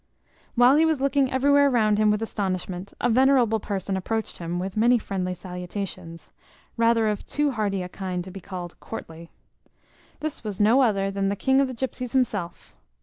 [0.55, 4.75] While he was looking everywhere round him with astonishment, a venerable person approached him with
[4.75, 6.31] many friendly salutations,
[6.75, 9.29] rather of too hearty a kind to be called courtly.
[10.19, 12.73] This was no other than the king of the gypsies himself.